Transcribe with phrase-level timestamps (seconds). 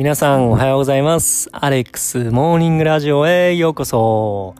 [0.00, 1.50] 皆さんおはようございます。
[1.52, 4.54] アレックスモーニングラジオへようこそ。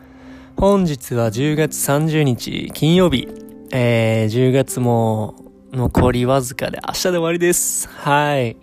[0.59, 3.27] 本日は10月30日金曜日。
[3.73, 5.34] えー、10月も
[5.73, 7.89] 残りわずかで明日で終わりです。
[7.89, 8.59] はい。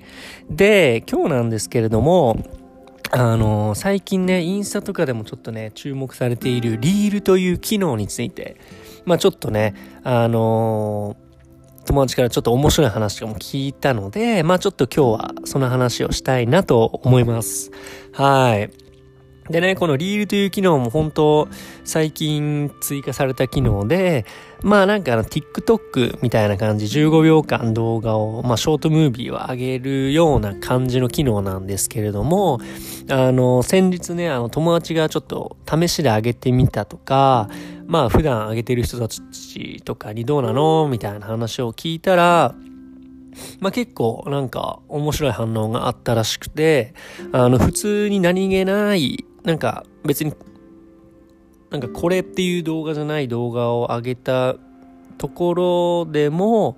[0.51, 2.37] で、今日なんですけれども、
[3.09, 8.55] あの、最近ね、インスタとかでもちょっとね、注目されているリールという機能について、
[9.03, 9.73] まあちょっとね、
[10.03, 11.26] あのー
[11.87, 17.71] 友達からちょっと面白い話とかも聞いたので、まあちょっと今日はその話をしたいなと思います。
[18.11, 18.86] はい。
[19.49, 21.47] でね、このリールという機能も本当
[21.83, 24.25] 最近追加された機能で、
[24.61, 32.59] まあなんかあの TikTok みたいな感じ15秒間動画を、まあショートムービーを上げるような感じの機能なんですけれども、
[33.09, 37.49] あの先日ね、あの友達がちょっと試しで上げてみたとか、
[37.85, 42.55] まあ普段上げてる人たちとかにどうなのみたいな話を聞いたら、
[43.59, 46.93] まあ結構なんか面白い反応があったらしくて、
[47.31, 50.33] あの普通に何気ないなんか別に
[51.69, 54.55] なんかこれっていう動画じゃない動画を上げた
[55.17, 55.53] とこ
[56.05, 56.75] ろでも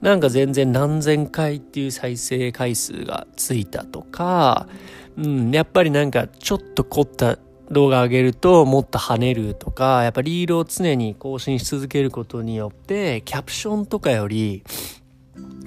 [0.00, 4.68] なんか全然何千回っていう再生回数がついたとか、
[5.16, 7.38] うん、やっぱりなんかちょっと凝った
[7.72, 14.62] 動画上げるともっと跳ねるとか、やっぱリールを常に更新し続けることによって、キャプションとかより、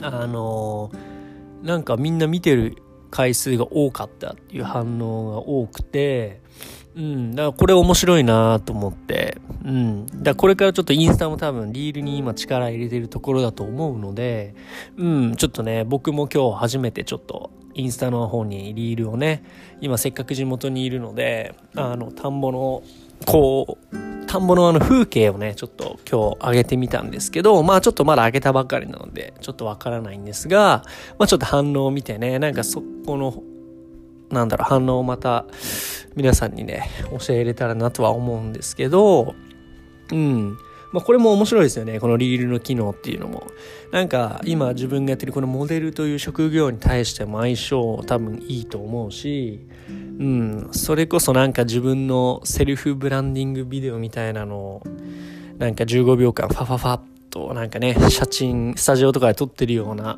[0.02, 0.92] あの
[1.64, 2.78] なんかみんな見てる
[3.16, 6.42] 回数が多かったっていう反応が多くて、
[6.98, 10.06] うん、だからこれ面白いなと思って、うん。
[10.22, 14.54] だこれからちょっとインスタも多分リールに今力入れてるところだと思うので、
[14.98, 19.44] うん、ちょっとね、僕も今日初めてちょっとインスタの方にリールをね、
[19.82, 22.82] 今せっかく地元にいるので、あの、田んぼの、
[23.26, 30.84] こう、田んぼのあの風景をね、ちょっと今日上げてみたんですけど、まあちょっとまだ上げたばかりなので、ちょっとわからないんですが、
[31.20, 33.44] まあちょっと反応を見てね、なんかそこの、
[34.32, 35.46] なんだろう、反応をまた、
[36.16, 36.90] 皆さんにね、
[37.28, 39.36] 教えれたらなとは思うんですけど、
[40.12, 40.58] うん。
[40.96, 42.00] まあ、これも面白いですよね。
[42.00, 43.48] このリールの機能っていうのも。
[43.92, 49.92] なんか、今自分がやってるこのモデルという職業に対しても相性多分いいと思うし、う
[50.24, 50.70] ん。
[50.72, 54.84] それこそなんか自分のセルフブランディングビデオみたいなのを、
[55.58, 60.18] なんか15秒間ファファファっとなんかね、写真、スタジオとかで撮ってるような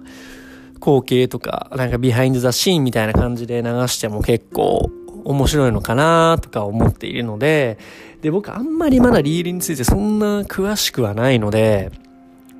[0.76, 4.92] 光景とか、なんかビハインドザシーンみたいな感じで流しても結構
[5.28, 7.78] 面白いのかなとか思っているので、
[8.22, 11.92] で、僕あんまりまだリールについてそんな詳しくはないので、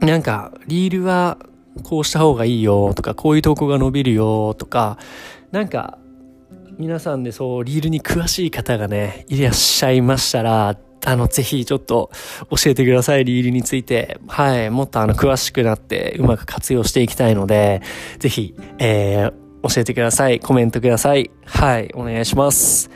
[0.02, 1.38] なんか、リールは
[1.84, 4.98] こうした方がいいよとか、こういう投稿が伸びるよとか、
[5.52, 5.98] なんか、
[6.78, 12.12] 皆さんでそう、リールに詳しい方がね、いらっしゃいましたら、あの、ぜひちょっと
[12.50, 14.20] 教えてください、リールについて。
[14.28, 17.82] はい、もっとあの、詳しくなってうまく活用していきたいので、
[18.20, 20.40] ぜひ、えー、教えてください。
[20.40, 21.32] コメントください。
[21.46, 22.90] はい、お願いします。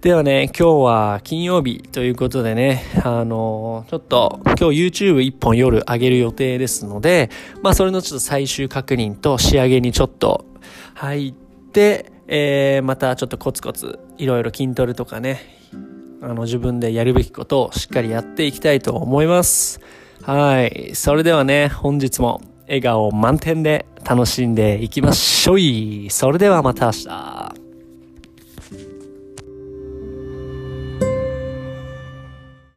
[0.00, 4.62] ではね、今日は金曜日ということでね、あのちょっと今日
[5.04, 7.28] YouTube 一本夜上げる予定ですので、
[7.62, 10.46] まあそれのちょっと最終確認と仕上げにちょっと
[10.94, 15.40] 入って、えー、またちょっとコツコツいろいろ筋トレとかね、
[16.22, 19.80] あの自分でやるべきことをしっかりやっていきたいと思います。
[20.22, 20.92] はい。
[20.94, 22.40] それではね、本日も
[22.70, 26.06] 笑顔満点で楽しんでいきましょい。
[26.08, 27.39] それではまた明日。